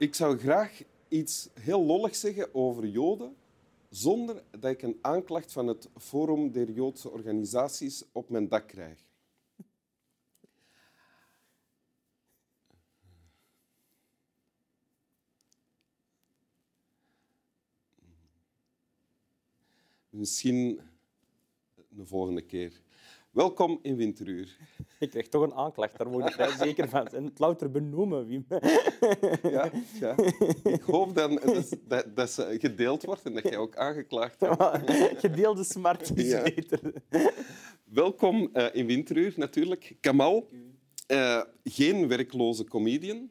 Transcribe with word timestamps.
Ik 0.00 0.14
zou 0.14 0.38
graag 0.38 0.82
iets 1.08 1.48
heel 1.54 1.84
lolligs 1.84 2.20
zeggen 2.20 2.54
over 2.54 2.86
Joden, 2.86 3.36
zonder 3.88 4.42
dat 4.50 4.70
ik 4.70 4.82
een 4.82 4.98
aanklacht 5.00 5.52
van 5.52 5.66
het 5.66 5.88
Forum 5.96 6.52
der 6.52 6.70
Joodse 6.70 7.10
Organisaties 7.10 8.04
op 8.12 8.28
mijn 8.28 8.48
dak 8.48 8.68
krijg. 8.68 8.98
Misschien 20.10 20.80
de 21.88 22.06
volgende 22.06 22.42
keer. 22.42 22.80
Welkom 23.30 23.78
in 23.82 23.96
Winteruur. 23.96 24.56
Ik 24.98 25.10
krijg 25.10 25.28
toch 25.28 25.42
een 25.42 25.54
aanklacht, 25.54 25.98
daar 25.98 26.08
word 26.08 26.26
ik 26.26 26.32
vrij 26.32 26.50
zeker 26.66 26.88
van. 26.88 27.06
En 27.06 27.24
het 27.24 27.38
louter 27.38 27.70
benoemen, 27.70 28.26
Wim. 28.26 28.46
Ja, 29.42 29.70
ja. 30.00 30.14
Ik 30.62 30.82
hoop 30.82 31.14
dan 31.14 31.34
dat, 31.44 31.76
dat, 31.88 32.16
dat 32.16 32.30
ze 32.30 32.56
gedeeld 32.60 33.02
wordt 33.04 33.22
en 33.22 33.34
dat 33.34 33.42
jij 33.42 33.56
ook 33.56 33.76
aangeklaagd 33.76 34.40
wordt. 34.40 34.90
Gedeelde 35.16 35.64
smart 35.64 36.16
is 36.16 36.28
Ja. 36.30 36.42
beter. 36.42 36.92
Welkom 37.84 38.48
eh, 38.52 38.66
in 38.72 38.86
Winteruur, 38.86 39.32
natuurlijk. 39.36 39.96
Kamal, 40.00 40.48
eh, 41.06 41.42
geen 41.64 42.08
werkloze 42.08 42.64
comedian, 42.64 43.30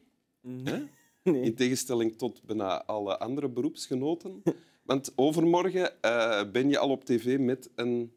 hè? 0.64 0.78
Nee. 1.22 1.42
in 1.42 1.54
tegenstelling 1.54 2.16
tot 2.16 2.42
bijna 2.42 2.84
alle 2.84 3.18
andere 3.18 3.48
beroepsgenoten. 3.48 4.42
Want 4.82 5.12
overmorgen 5.16 6.02
eh, 6.02 6.50
ben 6.52 6.68
je 6.68 6.78
al 6.78 6.90
op 6.90 7.04
tv 7.04 7.38
met 7.38 7.70
een 7.74 8.12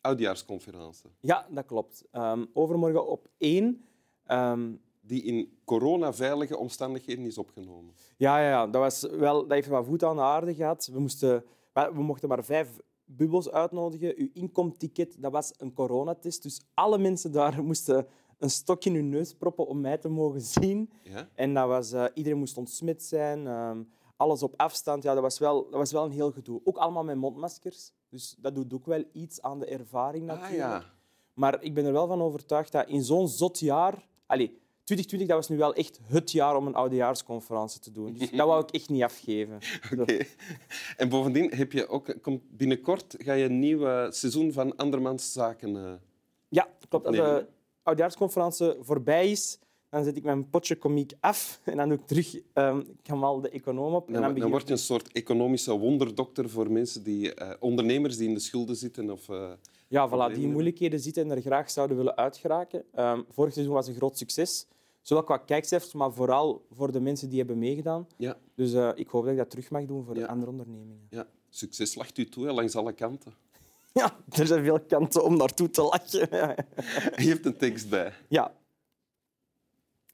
oudjaarsconferentie 0.00 1.10
Ja, 1.20 1.46
dat 1.50 1.66
klopt. 1.66 2.04
Ehm, 2.10 2.44
overmorgen 2.52 3.08
op 3.08 3.28
één. 3.38 3.84
Ehm, 4.24 4.72
die 5.00 5.22
in 5.22 5.58
coronaveilige 5.64 6.56
omstandigheden 6.56 7.24
is 7.24 7.38
opgenomen. 7.38 7.94
ja, 8.16 8.38
ja, 8.40 8.48
ja, 8.48 8.66
dat, 8.66 8.80
was 8.82 9.00
wel, 9.00 9.40
dat 9.40 9.50
heeft 9.50 9.68
wat 9.68 9.84
voet 9.86 10.04
aan 10.04 10.16
de 10.16 10.22
aarde 10.22 10.54
gehad. 10.54 10.90
We, 10.92 11.00
moesten, 11.00 11.44
we 11.72 12.02
mochten 12.02 12.28
maar 12.28 12.44
vijf 12.44 12.78
bubbels 13.04 13.50
uitnodigen. 13.50 14.14
Uw 14.16 14.28
inkomticket 14.32 15.22
dat 15.22 15.32
was 15.32 15.52
een 15.56 15.72
coronatest. 15.72 16.42
Dus 16.42 16.60
alle 16.74 16.98
mensen 16.98 17.32
daar 17.32 17.62
moesten 17.70 18.06
een 18.38 18.50
stok 18.50 18.84
in 18.84 18.94
hun 18.94 19.08
neus 19.08 19.34
proppen 19.34 19.66
om 19.66 19.80
mij 19.80 19.98
te 19.98 20.08
mogen 20.08 20.40
zien. 20.60 20.90
Ja? 21.02 21.28
En 21.34 21.54
dat 21.54 21.68
was, 21.68 21.92
eh, 21.92 22.04
iedereen 22.14 22.38
moest 22.38 22.56
ontsmet 22.56 23.02
zijn, 23.02 23.46
ehm, 23.46 23.82
alles 24.16 24.42
op 24.42 24.54
afstand. 24.56 25.02
Ja, 25.02 25.14
dat, 25.14 25.22
was 25.22 25.38
wel, 25.38 25.62
dat 25.62 25.78
was 25.78 25.92
wel 25.92 26.04
een 26.04 26.10
heel 26.10 26.32
gedoe. 26.32 26.60
Ook 26.64 26.76
allemaal 26.76 27.04
met 27.04 27.16
mondmaskers. 27.16 27.92
Dus 28.08 28.34
dat 28.38 28.54
doet 28.54 28.72
ook 28.74 28.86
wel 28.86 29.04
iets 29.12 29.42
aan 29.42 29.58
de 29.58 29.66
ervaring 29.66 30.30
Ah 30.30 30.40
natuurlijk. 30.40 30.82
ja. 30.82 30.84
Maar 31.34 31.62
ik 31.62 31.74
ben 31.74 31.84
er 31.84 31.92
wel 31.92 32.06
van 32.06 32.22
overtuigd 32.22 32.72
dat 32.72 32.88
in 32.88 33.02
zo'n 33.02 33.28
zot 33.28 33.58
jaar... 33.58 34.06
Allez, 34.26 34.48
2020 34.84 35.28
dat 35.28 35.36
was 35.36 35.48
nu 35.48 35.56
wel 35.56 35.74
echt 35.74 36.00
het 36.02 36.30
jaar 36.30 36.56
om 36.56 36.66
een 36.66 36.74
oudejaarsconferentie 36.74 37.80
te 37.80 37.92
doen. 37.92 38.12
Dus 38.12 38.30
dat 38.40 38.46
wou 38.46 38.62
ik 38.62 38.70
echt 38.70 38.88
niet 38.88 39.02
afgeven. 39.02 39.58
Oké. 39.98 40.18
En 40.96 41.08
bovendien 41.08 41.50
heb 41.54 41.72
je 41.72 41.88
ook, 41.88 42.14
komt 42.22 42.42
binnenkort 42.50 43.14
ga 43.18 43.32
je 43.32 43.44
een 43.44 43.58
nieuw 43.58 43.86
eh, 43.86 44.10
seizoen 44.10 44.52
van 44.52 44.76
Andermans 44.76 45.32
Zaken. 45.32 45.76
eh, 45.76 45.92
Ja, 46.48 46.68
klopt. 46.88 47.06
Als 47.06 47.16
de 47.16 47.46
oudejaarsconferentie 47.82 48.74
voorbij 48.80 49.30
is, 49.30 49.58
dan 49.90 50.04
zet 50.04 50.16
ik 50.16 50.22
mijn 50.22 50.48
potje 50.50 50.76
komiek 50.76 51.12
af 51.20 51.60
en 51.64 51.76
dan 51.76 51.88
doe 51.88 51.98
ik 51.98 52.06
terug 52.06 52.36
ehm 52.52 52.82
Kamal 53.02 53.40
de 53.40 53.48
econoom 53.50 53.94
op. 53.94 54.06
En 54.08 54.12
Dan, 54.20 54.34
begin 54.34 54.50
word 54.50 54.66
je 54.66 54.72
een 54.72 54.78
soort 54.78 55.12
economische 55.12 55.78
wonderdokter 55.78 56.50
voor 56.50 56.70
mensen 56.72 57.02
die, 57.02 57.34
eh, 57.34 57.50
ondernemers 57.60 58.16
die 58.16 58.28
in 58.28 58.34
de 58.34 58.40
schulden 58.40 58.76
zitten. 58.76 59.10
Of, 59.10 59.28
eh, 59.28 59.50
Ja, 59.88 60.08
voilà, 60.08 60.34
die 60.34 60.48
moeilijkheden 60.48 61.00
zitten 61.00 61.22
en 61.30 61.36
er 61.36 61.42
graag 61.42 61.70
zouden 61.70 61.96
willen 61.96 62.16
uitgeraken. 62.16 62.84
Ehm 62.94 63.22
vorig 63.30 63.52
seizoen 63.52 63.74
was 63.74 63.88
een 63.88 63.94
groot 63.94 64.18
succes. 64.18 64.66
Zowel 65.02 65.24
qua 65.24 65.36
kijkcijfers, 65.36 65.92
maar 65.92 66.12
vooral 66.12 66.64
voor 66.70 66.92
de 66.92 67.00
mensen 67.00 67.28
die 67.28 67.38
hebben 67.38 67.58
meegedaan. 67.58 68.06
ja, 68.16 68.36
Dus 68.54 68.72
eh, 68.72 68.90
ik 68.94 69.08
hoop 69.08 69.22
dat 69.22 69.32
ik 69.32 69.38
dat 69.38 69.50
terug 69.50 69.70
mag 69.70 69.84
doen 69.84 70.04
voor 70.04 70.16
Ja. 70.16 70.26
andere 70.26 70.50
ondernemingen. 70.50 71.06
ja, 71.10 71.26
succes 71.48 71.94
lacht 71.94 72.18
u 72.18 72.24
toe 72.28 72.46
hè, 72.46 72.52
langs 72.52 72.76
alle 72.76 72.92
kanten. 72.92 73.32
Ja, 73.92 74.16
er 74.30 74.46
zijn 74.46 74.64
veel 74.64 74.80
kanten 74.80 75.24
om 75.24 75.36
naartoe 75.36 75.70
te 75.70 75.82
lachen. 75.82 76.28
Je 77.24 77.28
hebt 77.28 77.46
een 77.46 77.56
tekst 77.56 77.88
bij. 77.88 78.12
ja. 78.28 78.54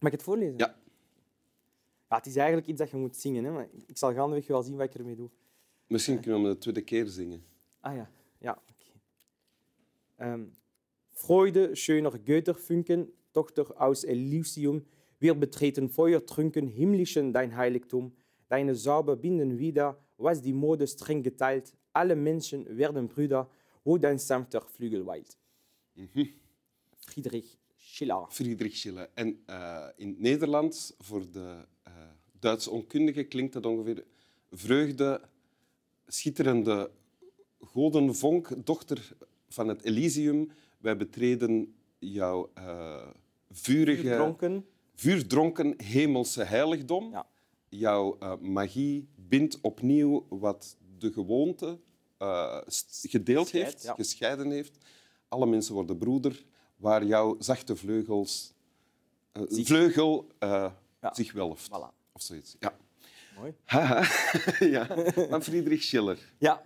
Mag 0.05 0.13
ik 0.13 0.19
het 0.19 0.29
voorlezen? 0.29 0.59
Ja. 0.59 0.77
Ja, 2.09 2.17
het 2.17 2.27
is 2.27 2.37
eigenlijk 2.37 2.67
iets 2.67 2.79
dat 2.79 2.91
je 2.91 2.97
moet 2.97 3.17
zingen. 3.17 3.45
Hè? 3.45 3.51
Maar 3.51 3.69
ik 3.87 3.97
zal 3.97 4.13
gaandeweg 4.13 4.47
wel 4.47 4.63
zien 4.63 4.77
wat 4.77 4.87
ik 4.87 4.95
ermee 4.95 5.17
doe. 5.17 5.31
Misschien 5.87 6.21
kunnen 6.21 6.41
we 6.41 6.47
hem 6.47 6.55
de 6.55 6.61
tweede 6.61 6.83
keer 6.83 7.07
zingen. 7.07 7.45
Ah 7.81 7.95
ja, 7.95 8.11
ja, 8.39 8.63
oké. 8.71 9.01
Ehm, 10.17 10.45
Freude, 11.11 11.75
schöner 11.75 12.19
Götterfunken, 12.25 13.13
Tochter 13.31 13.81
aus 13.81 14.05
Elysium, 14.05 14.85
wir 15.19 15.39
betreten 15.39 15.91
feuertrunken 15.91 16.67
himmlischen 16.67 17.33
dein 17.33 17.57
Heiligtum. 17.57 18.15
Deine 18.49 18.75
Sauber 18.75 19.17
binden 19.17 19.59
wieder, 19.59 19.97
was 20.17 20.41
die 20.41 20.53
Mode 20.53 20.87
streng 20.87 21.23
geteilt. 21.23 21.73
Alle 21.93 22.15
Menschen 22.15 22.77
werden 22.77 23.09
Brüder, 23.09 23.49
wo 23.85 23.97
dein 23.97 24.19
sanfter 24.19 24.61
Flügel 24.61 25.07
weilt. 25.07 25.39
Friedrich 27.07 27.59
Schiller. 27.95 28.27
Friedrich 28.29 28.77
Schiller. 28.77 29.09
En 29.15 29.43
eh, 29.47 29.87
in 29.97 30.09
het 30.09 30.21
Nederlands, 30.21 30.93
voor 30.99 31.31
de 31.31 31.65
eh, 31.83 31.93
Duitse 32.39 32.71
onkundige, 32.71 33.25
klinkt 33.25 33.53
dat 33.53 33.67
ongeveer 33.67 34.05
vreugde, 34.51 35.21
schitterende 36.07 36.91
godenvonk, 37.59 38.67
dochter 38.67 39.17
van 39.49 39.69
het 39.69 39.83
Elysium. 39.83 40.51
Wij 40.79 40.97
betreden 40.97 41.75
jouw 41.99 42.51
eh, 42.55 43.07
vurige, 43.51 44.09
Dronken. 44.09 44.67
vuurdronken 44.95 45.75
hemelse 45.83 46.43
heiligdom. 46.43 47.11
Ja. 47.11 47.27
Jouw 47.69 48.19
magie 48.41 49.09
bindt 49.15 49.61
opnieuw 49.61 50.27
wat 50.29 50.77
de 50.99 51.13
gewoonte 51.13 51.79
gedeeld 53.03 53.51
heeft, 53.51 53.83
ja. 53.83 53.95
gescheiden 53.95 54.51
heeft. 54.51 54.79
Alle 55.29 55.47
mensen 55.47 55.75
worden 55.75 55.99
broeder, 55.99 56.45
waar 56.77 57.05
jouw 57.05 57.37
zachte 57.39 57.77
vleugels, 57.77 58.53
eh, 59.33 59.43
Zich- 59.49 59.67
vleugel 59.67 60.27
eh, 60.39 60.71
Ja. 61.01 61.15
zich 61.15 61.33
welft. 61.33 61.69
Voilà. 61.69 61.95
Of 62.13 62.23
zoiets. 62.23 62.57
Ja. 62.61 62.77
Mooi. 63.39 63.55
Ja. 64.75 64.87
Van 65.29 65.43
Friedrich 65.43 65.83
Schiller. 65.83 66.33
Ja, 66.39 66.63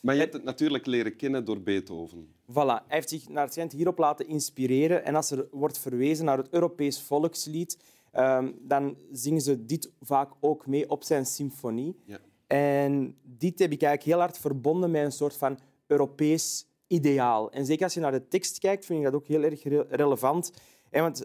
Maar 0.00 0.14
je 0.14 0.20
hebt 0.20 0.32
het 0.32 0.44
natuurlijk 0.44 0.86
leren 0.86 1.16
kennen 1.16 1.44
door 1.44 1.60
Beethoven. 1.62 2.28
Voilà. 2.50 2.54
Hij 2.54 2.82
heeft 2.86 3.08
zich 3.08 3.28
naar 3.28 3.44
het 3.44 3.52
schijnt 3.52 3.72
hierop 3.72 3.98
laten 3.98 4.26
inspireren. 4.28 5.04
En 5.04 5.14
als 5.14 5.30
er 5.30 5.46
wordt 5.50 5.78
verwezen 5.78 6.24
naar 6.24 6.38
het 6.38 6.48
Europees 6.50 7.00
volkslied, 7.00 7.78
ehm, 8.12 8.52
dan 8.60 8.96
zingen 9.12 9.40
ze 9.40 9.64
dit 9.64 9.90
vaak 10.00 10.32
ook 10.40 10.66
mee 10.66 10.90
op 10.90 11.04
zijn 11.04 11.26
symfonie. 11.26 11.96
Ja. 12.04 12.18
En 12.46 13.16
dit 13.22 13.58
heb 13.58 13.72
ik 13.72 13.82
eigenlijk 13.82 14.02
heel 14.02 14.18
hard 14.26 14.38
verbonden 14.38 14.90
met 14.90 15.04
een 15.04 15.12
soort 15.12 15.36
van 15.36 15.58
Europees 15.86 16.66
ideaal. 16.88 17.50
En 17.50 17.66
zeker 17.66 17.84
als 17.84 17.94
je 17.94 18.00
naar 18.00 18.12
de 18.12 18.28
tekst 18.28 18.58
kijkt, 18.58 18.84
vind 18.84 18.98
ik 18.98 19.04
dat 19.04 19.14
ook 19.14 19.26
heel 19.26 19.42
erg 19.42 19.62
re- 19.62 19.86
relevant. 19.88 20.52
En 20.90 21.02
want 21.02 21.24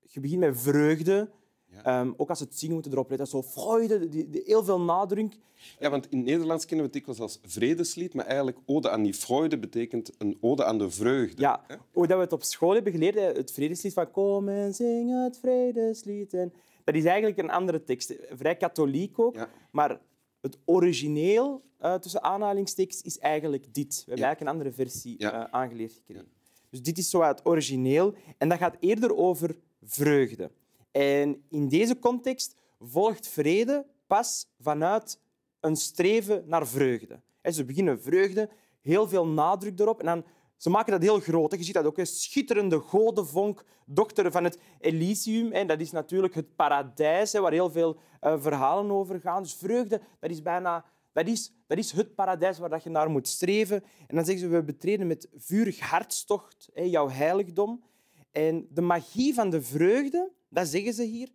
je 0.00 0.20
begint 0.20 0.40
met 0.40 0.60
vreugde. 0.60 1.30
Ja. 1.70 1.82
Ehm, 1.84 2.12
ook 2.16 2.28
als 2.28 2.40
het 2.40 2.58
zingen 2.58 2.74
moet 2.74 2.84
je 2.84 2.90
erop 2.90 3.08
letten. 3.08 3.26
Zo 3.26 3.42
freude, 3.42 4.08
die, 4.08 4.28
die- 4.30 4.42
heel 4.44 4.64
veel 4.64 4.80
nadruk. 4.80 5.36
Ja, 5.78 5.90
want 5.90 6.10
in 6.10 6.18
het 6.18 6.26
Nederlands 6.26 6.64
kennen 6.66 6.86
we 6.86 6.92
het 6.92 7.04
dikwijls 7.04 7.20
als 7.20 7.40
vredeslied, 7.52 8.14
maar 8.14 8.26
eigenlijk 8.26 8.58
ode 8.66 8.90
aan 8.90 9.02
die 9.02 9.14
freude 9.14 9.58
betekent 9.58 10.10
een 10.18 10.38
ode 10.40 10.64
aan 10.64 10.78
de 10.78 10.90
vreugde. 10.90 11.40
Ja, 11.42 11.64
hoe 11.92 12.06
dat 12.06 12.16
we 12.16 12.22
het 12.22 12.32
op 12.32 12.42
school 12.42 12.74
hebben 12.74 12.92
geleerd, 12.92 13.36
het 13.36 13.52
vredeslied 13.52 13.92
van 13.92 14.10
kom 14.10 14.48
en 14.48 14.74
zing 14.74 15.22
het 15.24 15.38
vredeslied. 15.38 16.34
En 16.34 16.52
dat 16.84 16.94
is 16.94 17.04
eigenlijk 17.04 17.38
een 17.38 17.50
andere 17.50 17.84
tekst, 17.84 18.14
vrij 18.32 18.56
katholiek 18.56 19.18
ook. 19.18 19.34
Ja. 19.34 19.48
Maar 19.72 20.00
het 20.44 20.58
origineel, 20.64 21.62
eh, 21.78 21.94
tussen 21.94 22.22
aanhalingstekens, 22.22 23.02
is 23.02 23.18
eigenlijk 23.18 23.74
dit. 23.74 23.88
We 23.94 24.00
hebben 24.06 24.16
Ja. 24.18 24.24
eigenlijk 24.24 24.40
een 24.40 24.60
andere 24.60 24.72
versie 24.90 25.14
Ja. 25.18 25.32
eh, 25.46 25.52
aangeleerd 25.60 25.92
gekregen. 25.92 26.26
Dus 26.70 26.82
dit 26.82 26.98
is 26.98 27.10
zo 27.10 27.22
het 27.22 27.40
origineel. 27.46 28.14
En 28.38 28.48
dat 28.48 28.58
gaat 28.58 28.76
eerder 28.80 29.16
over 29.16 29.56
vreugde. 29.82 30.50
En 30.90 31.42
in 31.50 31.68
deze 31.68 31.98
context 31.98 32.54
volgt 32.80 33.28
vrede 33.28 33.86
pas 34.06 34.46
vanuit 34.60 35.18
een 35.60 35.76
streven 35.76 36.44
naar 36.46 36.66
vreugde. 36.66 37.20
Ze 37.52 37.64
beginnen 37.64 38.00
vreugde, 38.02 38.48
heel 38.80 39.08
veel 39.08 39.26
nadruk 39.26 39.80
erop. 39.80 40.00
En 40.00 40.06
dan, 40.06 40.24
ze 40.56 40.70
maken 40.70 40.92
dat 40.92 41.02
heel 41.02 41.20
groot. 41.20 41.52
Je 41.52 41.62
ziet 41.62 41.74
dat 41.74 41.84
ook. 41.84 41.96
hè. 41.96 42.04
Schitterende 42.04 42.78
godevonk, 42.78 43.64
dochter 43.86 44.32
van 44.32 44.44
het 44.44 44.58
Elysium. 44.80 45.52
En 45.52 45.66
dat 45.66 45.80
is 45.80 45.90
natuurlijk 45.90 46.34
het 46.34 46.56
paradijs, 46.56 47.32
waar 47.32 47.52
heel 47.52 47.70
veel 47.70 47.96
eh, 48.20 48.40
verhalen 48.40 48.90
over 48.90 49.20
gaan. 49.20 49.42
Dus 49.42 49.54
vreugde, 49.54 50.00
dat 50.20 50.30
is 50.30 50.42
bijna... 50.42 50.84
Dat 51.12 51.26
is, 51.26 51.52
dat 51.66 51.78
is 51.78 51.92
het 51.92 52.14
paradijs 52.14 52.58
waar 52.58 52.68
dat 52.68 52.82
je 52.82 52.90
naar 52.90 53.10
moet 53.10 53.28
streven. 53.28 53.84
En 54.06 54.16
dan 54.16 54.24
zeggen 54.24 54.42
ze, 54.44 54.48
we 54.48 54.62
betreden 54.62 55.06
met 55.06 55.28
vurig 55.36 55.80
hartstocht 55.80 56.70
jouw 56.74 57.08
heiligdom. 57.08 57.84
En 58.30 58.66
de 58.70 58.80
magie 58.80 59.34
van 59.34 59.50
de 59.50 59.62
vreugde, 59.62 60.30
dat 60.48 60.66
zeggen 60.66 60.92
ze 60.92 61.02
hier, 61.02 61.28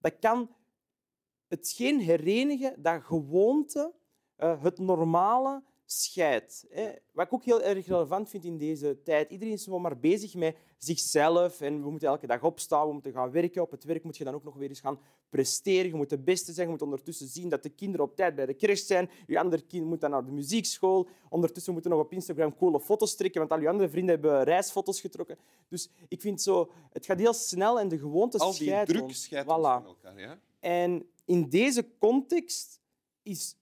dat 0.00 0.18
kan 0.20 0.50
hetgeen 1.48 2.00
herenigen, 2.00 2.82
dat 2.82 3.02
gewoonte, 3.02 3.92
eh, 4.36 4.62
het 4.62 4.78
normale, 4.78 5.62
scheid. 5.86 6.66
Hè. 6.70 6.90
Wat 7.12 7.26
ik 7.26 7.32
ook 7.32 7.44
heel 7.44 7.62
erg 7.62 7.86
relevant 7.86 8.28
vind 8.28 8.44
in 8.44 8.58
deze 8.58 9.02
tijd. 9.02 9.30
Iedereen 9.30 9.54
is 9.54 9.64
gewoon 9.64 9.80
maar 9.82 9.98
bezig 9.98 10.34
met 10.34 10.56
zichzelf. 10.78 11.60
En 11.60 11.82
we 11.82 11.90
moeten 11.90 12.08
elke 12.08 12.26
dag 12.26 12.42
opstaan, 12.42 12.86
we 12.86 12.92
moeten 12.92 13.12
gaan 13.12 13.30
werken. 13.30 13.62
Op 13.62 13.70
het 13.70 13.84
werk 13.84 14.04
moet 14.04 14.16
je 14.16 14.24
dan 14.24 14.34
ook 14.34 14.44
nog 14.44 14.54
weer 14.54 14.68
eens 14.68 14.80
gaan 14.80 14.98
presteren. 15.28 15.90
Je 15.90 15.94
moet 15.94 16.10
de 16.10 16.18
beste 16.18 16.52
zijn. 16.52 16.66
Je 16.66 16.72
moet 16.72 16.82
ondertussen 16.82 17.28
zien 17.28 17.48
dat 17.48 17.62
de 17.62 17.68
kinderen 17.68 18.06
op 18.06 18.16
tijd 18.16 18.34
bij 18.34 18.46
de 18.46 18.56
crash 18.56 18.82
zijn. 18.82 19.10
Je 19.26 19.38
andere 19.38 19.62
kind 19.62 19.86
moet 19.86 20.00
dan 20.00 20.10
naar 20.10 20.24
de 20.24 20.32
muziekschool. 20.32 21.08
Ondertussen 21.28 21.72
moeten 21.72 21.90
we 21.90 21.96
nog 21.96 22.06
op 22.06 22.12
Instagram 22.12 22.56
coole 22.56 22.80
foto's 22.80 23.14
trekken, 23.14 23.40
want 23.40 23.52
al 23.52 23.60
je 23.60 23.68
andere 23.68 23.88
vrienden 23.88 24.14
hebben 24.14 24.42
reisfoto's 24.42 25.00
getrokken. 25.00 25.38
Dus 25.68 25.88
ik 26.08 26.20
vind 26.20 26.42
zo, 26.42 26.70
het 26.92 27.06
gaat 27.06 27.18
heel 27.18 27.32
snel 27.34 27.80
en 27.80 27.88
de 27.88 27.98
gewoonte 27.98 28.38
Al 28.38 28.52
die 28.52 28.62
scheidt 28.62 28.90
druk 28.90 29.14
scheidt 29.14 29.46
Voilà. 29.46 29.48
van 29.48 29.86
elkaar. 29.86 30.20
Ja? 30.20 30.38
En 30.60 31.06
in 31.24 31.48
deze 31.48 31.88
context 31.98 32.80
is 33.22 33.56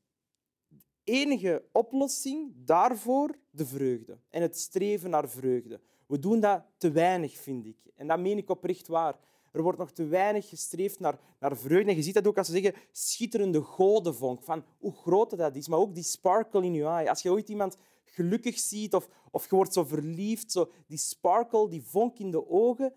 enige 1.04 1.64
oplossing 1.72 2.52
daarvoor 2.56 3.38
de 3.50 3.66
vreugde 3.66 4.18
en 4.30 4.42
het 4.42 4.58
streven 4.58 5.10
naar 5.10 5.28
vreugde. 5.28 5.80
We 6.06 6.18
doen 6.18 6.40
dat 6.40 6.62
te 6.76 6.90
weinig, 6.90 7.36
vind 7.36 7.66
ik. 7.66 7.76
En 7.96 8.06
dat 8.06 8.20
meen 8.20 8.38
ik 8.38 8.50
oprecht 8.50 8.86
waar. 8.86 9.18
Er 9.52 9.62
wordt 9.62 9.78
nog 9.78 9.90
te 9.90 10.06
weinig 10.06 10.48
gestreefd 10.48 11.00
naar, 11.00 11.18
naar 11.40 11.56
vreugde. 11.56 11.94
Je 11.94 12.02
ziet 12.02 12.14
dat 12.14 12.26
ook 12.26 12.38
als 12.38 12.46
ze 12.46 12.52
zeggen 12.52 12.74
schitterende 12.92 13.60
godenvonk, 13.60 14.42
van 14.42 14.64
hoe 14.78 14.92
groot 14.92 15.36
dat 15.36 15.56
is, 15.56 15.68
maar 15.68 15.78
ook 15.78 15.94
die 15.94 16.02
sparkle 16.02 16.64
in 16.64 16.74
je 16.74 16.84
eye. 16.84 17.08
Als 17.08 17.22
je 17.22 17.30
ooit 17.30 17.48
iemand 17.48 17.76
gelukkig 18.04 18.58
ziet 18.58 18.94
of, 18.94 19.08
of 19.30 19.50
je 19.50 19.56
wordt 19.56 19.72
zo 19.72 19.84
verliefd, 19.84 20.52
zo 20.52 20.70
die 20.86 20.98
sparkle, 20.98 21.68
die 21.68 21.82
vonk 21.82 22.18
in 22.18 22.30
de 22.30 22.48
ogen, 22.48 22.92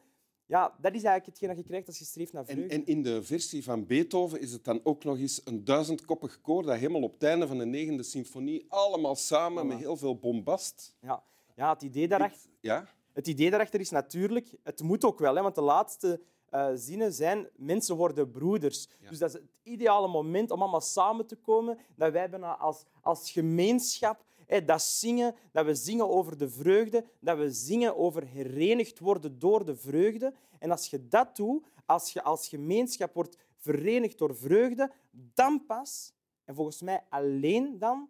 ja, 0.47 0.75
dat 0.81 0.93
is 0.93 1.03
eigenlijk 1.03 1.25
hetgeen 1.25 1.47
dat 1.49 1.57
je 1.57 1.63
krijgt 1.63 1.87
als 1.87 1.99
je 1.99 2.05
streeft 2.05 2.33
naar 2.33 2.45
vreugde. 2.45 2.63
En, 2.63 2.79
en 2.79 2.85
in 2.85 3.03
de 3.03 3.23
versie 3.23 3.63
van 3.63 3.85
Beethoven 3.85 4.39
is 4.41 4.51
het 4.51 4.63
dan 4.63 4.79
ook 4.83 5.03
nog 5.03 5.17
eens 5.17 5.41
een 5.45 5.63
duizendkoppig 5.63 6.41
koor 6.41 6.63
dat 6.63 6.75
helemaal 6.77 7.01
op 7.01 7.13
het 7.13 7.23
einde 7.23 7.47
van 7.47 7.57
de 7.57 7.65
negende 7.65 8.03
symfonie 8.03 8.65
allemaal 8.69 9.15
samen 9.15 9.63
Voilà. 9.63 9.67
met 9.67 9.77
heel 9.77 9.97
veel 9.97 10.17
bombast. 10.17 10.95
Ja, 11.01 11.23
ja 11.55 11.73
het, 11.73 11.81
idee 11.81 12.07
daarachter, 12.07 12.49
Ja? 12.61 12.87
het 13.13 13.27
idee 13.27 13.49
daarachter 13.49 13.79
is 13.79 13.89
natuurlijk, 13.89 14.55
het 14.63 14.81
moet 14.81 15.05
ook 15.05 15.19
wel, 15.19 15.35
hè, 15.35 15.41
want 15.41 15.55
de 15.55 15.61
laatste 15.61 16.21
eh, 16.49 16.69
zinnen 16.73 17.13
zijn 17.13 17.49
mensen 17.55 17.95
worden 17.95 18.31
broeders. 18.31 18.87
Ja. 18.99 19.09
Dus 19.09 19.17
dat 19.19 19.29
is 19.29 19.35
het 19.35 19.43
ideale 19.63 20.07
moment 20.07 20.51
om 20.51 20.61
allemaal 20.61 20.81
samen 20.81 21.25
te 21.25 21.35
komen, 21.35 21.77
dat 21.95 22.11
wij 22.11 22.29
bijna 22.29 22.57
als, 22.57 22.83
als 23.01 23.31
gemeenschap 23.31 24.25
dat 24.65 24.81
zingen, 24.81 25.35
dat 25.51 25.65
we 25.65 25.75
zingen 25.75 26.09
over 26.09 26.37
de 26.37 26.49
vreugde, 26.49 27.05
dat 27.19 27.37
we 27.37 27.51
zingen 27.51 27.97
over 27.97 28.25
herenigd 28.25 28.99
worden 28.99 29.39
door 29.39 29.65
de 29.65 29.75
vreugde. 29.75 30.33
En 30.59 30.71
als 30.71 30.89
je 30.89 31.07
dat 31.07 31.35
doet, 31.35 31.65
als 31.85 32.13
je 32.13 32.23
als 32.23 32.47
gemeenschap 32.47 33.13
wordt 33.13 33.37
verenigd 33.55 34.17
door 34.17 34.35
vreugde, 34.35 34.91
dan 35.11 35.65
pas, 35.65 36.13
en 36.45 36.55
volgens 36.55 36.81
mij 36.81 37.03
alleen 37.09 37.79
dan, 37.79 38.09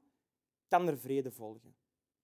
kan 0.67 0.87
er 0.87 0.97
vrede 0.97 1.31
volgen. 1.31 1.75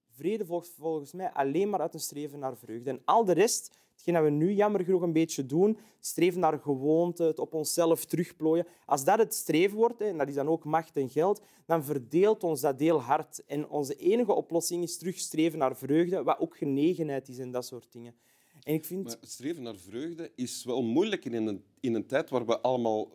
Vrede 0.09 0.45
volgt 0.45 0.69
volgens 0.69 1.11
mij 1.11 1.31
alleen 1.31 1.69
maar 1.69 1.81
uit 1.81 1.93
een 1.93 1.99
streven 1.99 2.39
naar 2.39 2.57
vreugde. 2.57 2.89
En 2.89 3.01
al 3.05 3.25
de 3.25 3.31
rest, 3.31 3.77
hetgeen 3.93 4.13
dat 4.13 4.23
we 4.23 4.29
nu 4.29 4.53
jammer 4.53 4.83
genoeg 4.83 5.01
een 5.01 5.13
beetje 5.13 5.45
doen, 5.45 5.77
streven 5.99 6.39
naar 6.39 6.59
gewoonte, 6.59 7.23
het 7.23 7.39
op 7.39 7.53
onszelf 7.53 8.05
terugplooien, 8.05 8.67
als 8.85 9.03
dat 9.03 9.17
het 9.17 9.33
streven 9.33 9.77
wordt, 9.77 10.01
en 10.01 10.17
dat 10.17 10.27
is 10.27 10.33
dan 10.33 10.47
ook 10.47 10.63
macht 10.63 10.97
en 10.97 11.09
geld, 11.09 11.41
dan 11.65 11.83
verdeelt 11.83 12.43
ons 12.43 12.61
dat 12.61 12.79
heel 12.79 13.01
hard. 13.01 13.45
En 13.45 13.69
onze 13.69 13.95
enige 13.95 14.33
oplossing 14.33 14.83
is 14.83 14.97
terugstreven 14.97 15.59
naar 15.59 15.77
vreugde, 15.77 16.23
wat 16.23 16.39
ook 16.39 16.57
genegenheid 16.57 17.29
is 17.29 17.37
en 17.37 17.51
dat 17.51 17.65
soort 17.65 17.91
dingen. 17.91 18.15
En 18.63 18.73
ik 18.73 18.85
vind... 18.85 19.03
Maar 19.03 19.17
het 19.19 19.31
streven 19.31 19.63
naar 19.63 19.77
vreugde 19.77 20.31
is 20.35 20.63
wel 20.63 20.83
moeilijk 20.83 21.25
in 21.25 21.33
een, 21.33 21.63
in 21.79 21.93
een 21.93 22.05
tijd 22.05 22.29
waar 22.29 22.45
we 22.45 22.61
allemaal 22.61 23.11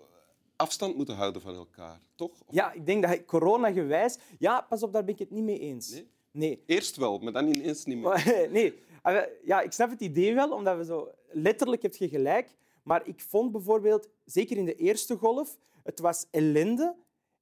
afstand 0.56 0.96
moeten 0.96 1.14
houden 1.14 1.42
van 1.42 1.54
elkaar, 1.54 2.00
toch? 2.14 2.30
Of 2.46 2.54
Ja, 2.54 2.72
ik 2.72 2.86
denk 2.86 3.02
dat 3.02 3.24
corona-gewijs... 3.24 4.18
Ja, 4.38 4.60
pas 4.60 4.82
op, 4.82 4.92
daar 4.92 5.04
ben 5.04 5.14
ik 5.14 5.18
het 5.18 5.30
niet 5.30 5.44
mee 5.44 5.58
eens. 5.58 5.90
Nee? 5.90 6.08
nee. 6.30 6.62
Eerst 6.66 6.96
wel, 6.96 7.18
maar 7.18 7.32
dan 7.32 7.46
ineens 7.46 7.84
niet 7.84 7.98
meer. 7.98 8.48
Nee, 8.52 8.74
ja, 9.44 9.60
ik 9.60 9.72
snap 9.72 9.90
het 9.90 10.00
idee 10.00 10.34
wel, 10.34 10.52
omdat 10.52 10.76
we 10.76 10.84
zo... 10.84 11.10
Letterlijk 11.30 11.82
heb 11.82 11.94
je 11.94 12.08
gelijk. 12.08 12.56
Maar 12.82 13.06
ik 13.06 13.20
vond 13.20 13.52
bijvoorbeeld, 13.52 14.08
zeker 14.24 14.56
in 14.56 14.64
de 14.64 14.74
eerste 14.74 15.16
golf, 15.16 15.58
het 15.82 16.00
was 16.00 16.26
ellende. 16.30 16.96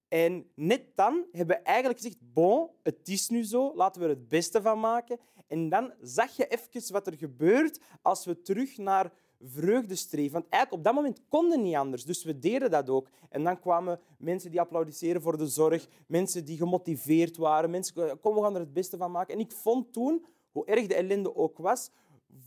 En 0.08 0.50
net 0.54 0.82
dan 0.94 1.24
hebben 1.32 1.56
we 1.56 1.62
eigenlijk 1.62 2.00
gezegd, 2.00 2.18
bon, 2.20 2.68
het 2.82 3.08
is 3.08 3.28
nu 3.28 3.44
zo, 3.44 3.74
laten 3.74 4.00
we 4.00 4.08
er 4.08 4.14
het 4.14 4.28
beste 4.28 4.62
van 4.62 4.80
maken. 4.80 5.18
En 5.46 5.68
dan 5.68 5.92
zag 6.00 6.36
je 6.36 6.46
even 6.46 6.92
wat 6.92 7.06
er 7.06 7.16
gebeurt 7.16 7.80
als 8.02 8.24
we 8.24 8.42
terug 8.42 8.76
naar 8.76 9.12
vreugde 9.40 9.94
streven. 9.94 10.32
Want 10.32 10.48
eigenlijk 10.48 10.82
op 10.82 10.84
dat 10.84 11.02
moment 11.02 11.22
konden 11.28 11.62
niet 11.62 11.74
anders, 11.74 12.04
dus 12.04 12.24
we 12.24 12.38
deden 12.38 12.70
dat 12.70 12.90
ook. 12.90 13.08
En 13.28 13.44
dan 13.44 13.60
kwamen 13.60 14.00
mensen 14.18 14.50
die 14.50 14.60
applaudisseren 14.60 15.22
voor 15.22 15.38
de 15.38 15.46
zorg, 15.46 15.86
mensen 16.06 16.44
die 16.44 16.56
gemotiveerd 16.56 17.36
waren, 17.36 17.70
mensen, 17.70 18.20
kom, 18.20 18.34
we 18.34 18.42
gaan 18.42 18.54
er 18.54 18.60
het 18.60 18.72
beste 18.72 18.96
van 18.96 19.10
maken. 19.10 19.34
En 19.34 19.40
ik 19.40 19.52
vond 19.52 19.92
toen, 19.92 20.24
hoe 20.56 20.66
erg 20.66 20.86
de 20.86 20.94
ellende 20.94 21.36
ook 21.36 21.58
was, 21.58 21.90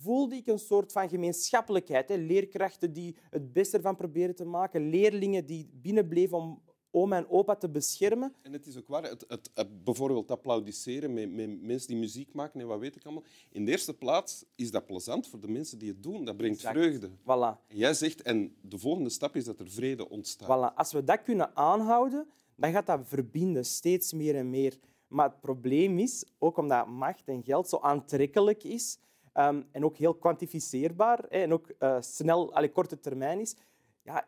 voelde 0.01 0.35
ik 0.35 0.47
een 0.47 0.59
soort 0.59 0.91
van 0.91 1.09
gemeenschappelijkheid. 1.09 2.09
Hè. 2.09 2.15
Leerkrachten 2.15 2.93
die 2.93 3.15
het 3.29 3.53
beste 3.53 3.77
ervan 3.77 3.95
proberen 3.95 4.35
te 4.35 4.45
maken, 4.45 4.89
leerlingen 4.89 5.45
die 5.45 5.69
binnenbleven 5.73 6.37
om 6.37 6.61
oma 6.91 7.17
en 7.17 7.29
opa 7.29 7.55
te 7.55 7.69
beschermen. 7.69 8.33
En 8.41 8.53
het 8.53 8.65
is 8.65 8.77
ook 8.77 8.87
waar, 8.87 9.03
het, 9.03 9.25
het, 9.27 9.49
het 9.53 9.83
bijvoorbeeld 9.83 10.31
applaudisseren 10.31 11.13
met, 11.13 11.31
met 11.31 11.61
mensen 11.61 11.87
die 11.87 11.97
muziek 11.97 12.33
maken 12.33 12.59
en 12.59 12.67
wat 12.67 12.79
weet 12.79 12.95
ik 12.95 13.05
allemaal. 13.05 13.23
In 13.51 13.65
de 13.65 13.71
eerste 13.71 13.93
plaats 13.93 14.45
is 14.55 14.71
dat 14.71 14.85
plezant 14.85 15.27
voor 15.27 15.39
de 15.39 15.47
mensen 15.47 15.79
die 15.79 15.89
het 15.89 16.03
doen. 16.03 16.25
Dat 16.25 16.37
brengt 16.37 16.57
Exact. 16.57 16.75
vreugde. 16.77 17.09
Voilà. 17.09 17.67
En 17.67 17.77
jij 17.77 17.93
zegt, 17.93 18.21
en 18.21 18.55
de 18.61 18.77
volgende 18.77 19.09
stap 19.09 19.35
is 19.35 19.45
dat 19.45 19.59
er 19.59 19.69
vrede 19.69 20.09
ontstaat. 20.09 20.71
Voilà. 20.71 20.75
Als 20.75 20.91
we 20.91 21.03
dat 21.03 21.21
kunnen 21.21 21.55
aanhouden, 21.55 22.27
dan 22.55 22.71
gaat 22.71 22.85
dat 22.85 22.99
verbinden, 23.03 23.65
steeds 23.65 24.13
meer 24.13 24.35
en 24.35 24.49
meer. 24.49 24.79
Maar 25.09 25.29
het 25.29 25.39
probleem 25.39 25.99
is, 25.99 26.25
ook 26.39 26.57
omdat 26.57 26.87
macht 26.87 27.27
en 27.27 27.43
geld 27.43 27.69
zo 27.69 27.77
aantrekkelijk 27.77 28.63
is 28.63 28.99
ehm, 29.33 29.61
en 29.71 29.85
ook 29.85 29.97
heel 29.97 30.13
kwantificeerbaar 30.15 31.25
hè, 31.29 31.39
en 31.41 31.53
ook 31.53 31.69
eh, 31.69 31.97
snel, 31.99 32.53
allee, 32.53 32.71
korte 32.71 32.99
termijn 32.99 33.39
is, 33.39 33.55
ja, 34.03 34.27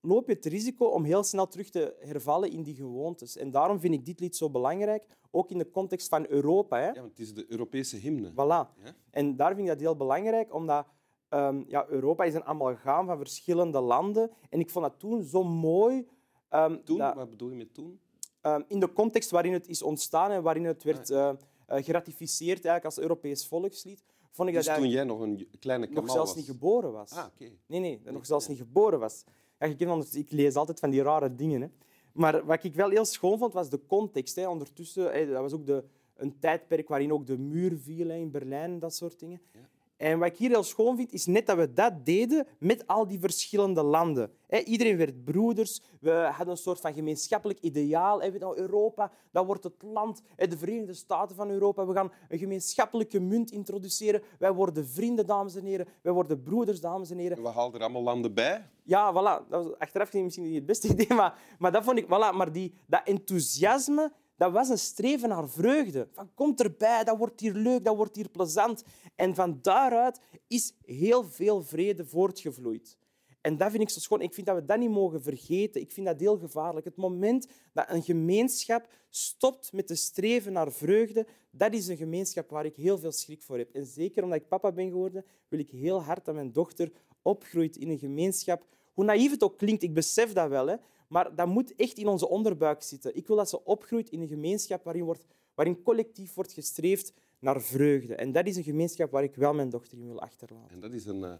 loop 0.00 0.26
je 0.26 0.32
het 0.34 0.44
risico 0.44 0.86
om 0.86 1.04
heel 1.04 1.22
snel 1.22 1.48
terug 1.48 1.70
te 1.70 1.96
hervallen 1.98 2.50
in 2.50 2.62
die 2.62 2.74
gewoontes. 2.74 3.36
En 3.36 3.50
daarom 3.50 3.80
vind 3.80 3.94
ik 3.94 4.04
dit 4.04 4.20
lied 4.20 4.36
zo 4.36 4.50
belangrijk, 4.50 5.06
ook 5.30 5.50
in 5.50 5.58
de 5.58 5.70
context 5.70 6.08
van 6.08 6.26
Europa. 6.28 6.78
Hè. 6.78 6.86
Ja, 6.86 6.94
want 6.94 7.08
het 7.08 7.18
is 7.18 7.34
de 7.34 7.46
Europese 7.48 7.96
hymne. 7.96 8.30
Voilà. 8.32 8.36
Ja? 8.84 8.94
En 9.10 9.36
daar 9.36 9.48
vind 9.54 9.60
ik 9.60 9.66
dat 9.66 9.80
heel 9.80 9.96
belangrijk, 9.96 10.54
omdat 10.54 10.86
ehm, 11.28 11.62
ja, 11.66 11.86
Europa 11.88 12.24
is 12.24 12.34
een 12.34 12.44
amalgaam 12.44 13.06
van 13.06 13.16
verschillende 13.16 13.80
landen. 13.80 14.30
En 14.50 14.60
ik 14.60 14.70
vond 14.70 14.84
dat 14.84 14.98
toen 14.98 15.22
zo 15.22 15.42
mooi. 15.44 16.08
ehm, 16.48 16.76
Toen, 16.84 16.98
dat, 16.98 17.14
wat 17.14 17.30
bedoel 17.30 17.50
je 17.50 17.56
met 17.56 17.74
toen? 17.74 18.00
Ehm, 18.44 18.62
in 18.68 18.80
de 18.80 18.92
context 18.92 19.30
waarin 19.30 19.52
het 19.52 19.68
is 19.68 19.82
ontstaan 19.82 20.30
en 20.30 20.42
waarin 20.42 20.64
het 20.64 20.82
werd 20.82 21.10
eh, 21.10 21.28
eh, 21.28 21.84
geratificeerd 21.84 22.64
eigenlijk 22.64 22.84
als 22.84 22.98
Europees 22.98 23.46
volkslied, 23.46 24.02
vond 24.30 24.48
ik 24.48 24.54
Dus 24.54 24.66
dat 24.66 24.76
toen 24.76 24.88
jij 24.88 25.04
nog 25.04 25.20
een 25.20 25.48
kleine 25.60 25.86
nog 25.86 25.94
kamal 25.94 26.10
zelfs 26.14 26.28
was. 26.30 26.38
niet 26.38 26.46
geboren 26.50 26.92
was. 26.92 27.10
Ah, 27.10 27.26
oké. 27.26 27.50
Nee, 27.66 27.80
nee, 27.80 28.00
dat 28.02 28.12
nog 28.12 28.22
Ja. 28.22 28.28
zelfs 28.28 28.48
niet 28.48 28.58
geboren 28.58 28.98
was. 28.98 29.24
Ja, 29.58 29.66
je 29.66 29.76
kent 29.76 29.90
anders, 29.90 30.14
ik 30.14 30.30
lees 30.30 30.54
altijd 30.54 30.80
van 30.80 30.90
die 30.90 31.02
rare 31.02 31.34
dingen. 31.34 31.60
Hè. 31.60 31.68
Maar 32.12 32.44
wat 32.44 32.64
ik 32.64 32.74
wel 32.74 32.90
heel 32.90 33.04
schoon 33.04 33.38
vond, 33.38 33.52
was 33.52 33.68
de 33.70 33.80
context. 33.86 34.36
Hè. 34.36 34.48
Ondertussen, 34.48 35.12
hè, 35.12 35.26
dat 35.26 35.40
was 35.42 35.52
ook 35.52 35.66
de, 35.66 35.84
een 36.16 36.38
tijdperk 36.38 36.88
waarin 36.88 37.12
ook 37.12 37.26
de 37.26 37.38
muur 37.38 37.78
viel 37.78 38.08
hè, 38.08 38.16
in 38.16 38.30
Berlijn 38.30 38.70
en 38.72 38.78
dat 38.78 38.94
soort 38.94 39.18
dingen. 39.18 39.40
Ja. 39.52 39.60
En 39.96 40.18
wat 40.18 40.28
ik 40.28 40.36
hier 40.36 40.50
heel 40.50 40.62
schoon 40.62 40.96
vind, 40.96 41.12
is 41.12 41.26
net 41.26 41.46
dat 41.46 41.56
we 41.56 41.72
dat 41.72 42.04
deden 42.06 42.46
met 42.58 42.86
al 42.86 43.06
die 43.06 43.20
verschillende 43.20 43.82
landen. 43.82 44.30
Iedereen 44.64 44.96
werd 44.96 45.24
broeders. 45.24 45.82
We 46.00 46.10
hadden 46.10 46.48
een 46.48 46.56
soort 46.56 46.80
van 46.80 46.92
gemeenschappelijk 46.92 47.60
ideaal. 47.60 48.18
Nou, 48.18 48.56
Europa, 48.56 49.10
dat 49.30 49.46
wordt 49.46 49.64
het 49.64 49.82
land, 49.82 50.22
de 50.36 50.58
Verenigde 50.58 50.94
Staten 50.94 51.36
van 51.36 51.50
Europa. 51.50 51.86
We 51.86 51.92
gaan 51.92 52.12
een 52.28 52.38
gemeenschappelijke 52.38 53.20
munt 53.20 53.50
introduceren. 53.50 54.22
Wij 54.38 54.52
worden 54.52 54.88
vrienden, 54.88 55.26
dames 55.26 55.54
en 55.54 55.64
heren. 55.64 55.86
Wij 56.02 56.12
worden 56.12 56.42
broeders, 56.42 56.80
dames 56.80 57.10
en 57.10 57.18
heren. 57.18 57.36
En 57.36 57.42
we 57.42 57.48
haalden 57.48 57.80
er 57.80 57.86
allemaal 57.86 58.02
landen 58.02 58.34
bij. 58.34 58.68
Ja, 58.82 59.12
voilà. 59.12 59.48
Dat 59.48 59.64
was 59.64 59.78
achteraf 59.78 60.08
gezien 60.08 60.24
misschien 60.24 60.44
niet 60.44 60.54
het 60.54 60.66
beste 60.66 60.88
idee, 60.94 61.16
maar, 61.16 61.38
maar 61.58 61.72
dat 61.72 61.84
vond 61.84 61.98
ik... 61.98 62.04
Voilà, 62.04 62.36
maar 62.36 62.52
die, 62.52 62.74
dat 62.86 63.00
enthousiasme, 63.04 64.12
dat 64.36 64.52
was 64.52 64.68
een 64.68 64.78
streven 64.78 65.28
naar 65.28 65.48
vreugde. 65.48 66.08
Van, 66.12 66.30
kom 66.34 66.52
erbij, 66.56 67.04
dat 67.04 67.18
wordt 67.18 67.40
hier 67.40 67.54
leuk, 67.54 67.84
dat 67.84 67.96
wordt 67.96 68.16
hier 68.16 68.28
plezant. 68.28 68.84
En 69.14 69.34
van 69.34 69.58
daaruit 69.62 70.20
is 70.46 70.74
heel 70.84 71.24
veel 71.24 71.62
vrede 71.62 72.06
voortgevloeid. 72.06 72.96
En 73.40 73.56
dat 73.56 73.70
vind 73.70 73.82
ik 73.82 73.90
zo 73.90 74.00
schoon. 74.00 74.20
Ik 74.20 74.34
vind 74.34 74.46
dat 74.46 74.56
we 74.56 74.64
dat 74.64 74.78
niet 74.78 74.90
mogen 74.90 75.22
vergeten. 75.22 75.80
Ik 75.80 75.92
vind 75.92 76.06
dat 76.06 76.20
heel 76.20 76.38
gevaarlijk. 76.38 76.84
Het 76.84 76.96
moment 76.96 77.48
dat 77.72 77.84
een 77.88 78.02
gemeenschap 78.02 78.88
stopt 79.10 79.72
met 79.72 79.86
te 79.86 79.94
streven 79.94 80.52
naar 80.52 80.72
vreugde, 80.72 81.26
dat 81.50 81.72
is 81.72 81.86
een 81.86 81.96
gemeenschap 81.96 82.50
waar 82.50 82.64
ik 82.64 82.76
heel 82.76 82.98
veel 82.98 83.12
schrik 83.12 83.42
voor 83.42 83.58
heb. 83.58 83.74
En 83.74 83.86
zeker 83.86 84.22
omdat 84.22 84.38
ik 84.38 84.48
papa 84.48 84.72
ben 84.72 84.88
geworden, 84.88 85.24
wil 85.48 85.58
ik 85.58 85.70
heel 85.70 86.02
hard 86.02 86.24
dat 86.24 86.34
mijn 86.34 86.52
dochter 86.52 86.92
opgroeit 87.22 87.76
in 87.76 87.88
een 87.88 87.98
gemeenschap. 87.98 88.66
Hoe 88.92 89.04
naïef 89.04 89.30
het 89.30 89.42
ook 89.42 89.58
klinkt, 89.58 89.82
ik 89.82 89.94
besef 89.94 90.32
dat 90.32 90.48
wel, 90.48 90.66
hè, 90.66 90.76
maar 91.08 91.34
dat 91.34 91.46
moet 91.46 91.74
echt 91.76 91.98
in 91.98 92.06
onze 92.06 92.28
onderbuik 92.28 92.82
zitten. 92.82 93.16
Ik 93.16 93.26
wil 93.26 93.36
dat 93.36 93.48
ze 93.48 93.64
opgroeit 93.64 94.10
in 94.10 94.20
een 94.20 94.28
gemeenschap 94.28 94.84
waarin, 94.84 95.04
wordt, 95.04 95.26
waarin 95.54 95.82
collectief 95.82 96.34
wordt 96.34 96.52
gestreefd 96.52 97.12
naar 97.38 97.62
vreugde. 97.62 98.14
En 98.14 98.32
dat 98.32 98.46
is 98.46 98.56
een 98.56 98.62
gemeenschap 98.62 99.10
waar 99.10 99.22
ik 99.22 99.34
wel 99.34 99.54
mijn 99.54 99.70
dochter 99.70 99.98
in 99.98 100.06
wil 100.06 100.20
achterlaten. 100.20 100.70
En 100.70 100.80
dat 100.80 100.92
is 100.92 101.06
een, 101.06 101.24
eh, 101.24 101.32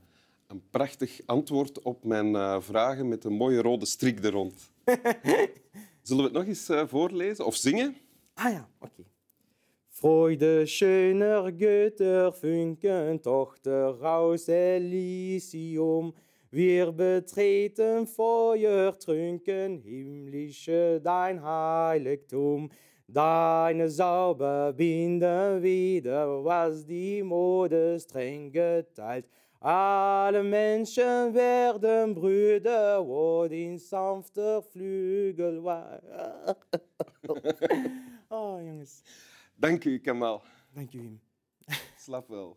een 0.46 0.62
prachtig 0.70 1.20
antwoord 1.26 1.82
op 1.82 2.04
mijn 2.04 2.34
eh, 2.34 2.60
vragen 2.60 3.08
met 3.08 3.24
een 3.24 3.32
mooie 3.32 3.62
rode 3.62 3.86
strik 3.86 4.24
er 4.24 4.32
rond. 4.32 4.72
Zullen 6.02 6.22
we 6.22 6.28
het 6.28 6.32
nog 6.32 6.46
eens 6.46 6.68
eh, 6.68 6.86
voorlezen 6.86 7.46
of 7.46 7.56
zingen? 7.56 7.96
Ah 8.34 8.52
ja, 8.52 8.68
oké. 8.78 9.02
Freude, 9.88 10.66
schöner 10.66 11.52
Götter, 11.52 12.32
Funken, 12.32 13.20
Tochter 13.20 14.04
aus 14.04 14.46
Elysium. 14.46 16.14
Wir 16.54 16.92
betreten 16.92 18.06
Feuer, 18.06 18.96
trunken 18.96 19.76
himmlische 19.80 21.00
dein 21.02 21.42
Heiligtum. 21.42 22.70
Deine 23.08 23.90
Sauber 23.90 24.72
binden 24.72 25.60
wieder, 25.60 26.44
was 26.44 26.86
die 26.86 27.24
Mode 27.24 27.98
streng 27.98 28.52
geteilt. 28.52 29.26
Alle 29.58 30.44
Menschen 30.44 31.34
werden 31.34 32.14
Brüder, 32.14 33.04
wo 33.04 33.48
die 33.48 33.76
sanfter 33.76 34.62
Flügel 34.62 35.64
war. 35.64 36.00
oh, 38.30 38.60
jongens. 38.60 39.02
Dank 39.58 39.84
u, 39.86 39.98
Kamal. 39.98 40.40
Dank 40.72 40.94
u, 40.94 40.98
Wim. 40.98 41.20
Slap 41.98 42.30
wel. 42.30 42.56